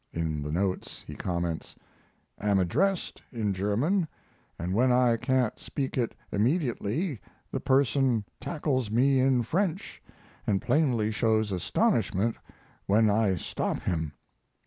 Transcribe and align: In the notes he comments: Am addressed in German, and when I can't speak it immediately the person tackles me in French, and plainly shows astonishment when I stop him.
In 0.11 0.41
the 0.41 0.51
notes 0.51 1.03
he 1.05 1.13
comments: 1.13 1.75
Am 2.39 2.57
addressed 2.57 3.21
in 3.31 3.53
German, 3.53 4.07
and 4.57 4.73
when 4.73 4.91
I 4.91 5.15
can't 5.15 5.59
speak 5.59 5.95
it 5.95 6.15
immediately 6.31 7.21
the 7.51 7.59
person 7.59 8.25
tackles 8.39 8.89
me 8.89 9.19
in 9.19 9.43
French, 9.43 10.01
and 10.47 10.59
plainly 10.59 11.11
shows 11.11 11.51
astonishment 11.51 12.35
when 12.87 13.11
I 13.11 13.35
stop 13.35 13.81
him. 13.81 14.13